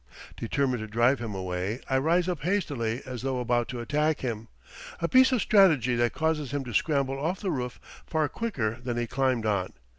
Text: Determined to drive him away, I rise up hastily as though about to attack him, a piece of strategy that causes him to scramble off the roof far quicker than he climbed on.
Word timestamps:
Determined 0.35 0.81
to 0.81 0.87
drive 0.87 1.19
him 1.19 1.35
away, 1.35 1.79
I 1.87 1.99
rise 1.99 2.27
up 2.27 2.39
hastily 2.41 3.03
as 3.05 3.21
though 3.21 3.39
about 3.39 3.67
to 3.67 3.81
attack 3.81 4.21
him, 4.21 4.47
a 4.99 5.07
piece 5.07 5.31
of 5.31 5.41
strategy 5.43 5.95
that 5.95 6.11
causes 6.11 6.49
him 6.49 6.63
to 6.65 6.73
scramble 6.73 7.19
off 7.23 7.39
the 7.41 7.51
roof 7.51 7.79
far 8.07 8.27
quicker 8.27 8.79
than 8.83 8.97
he 8.97 9.05
climbed 9.05 9.45
on. 9.45 9.73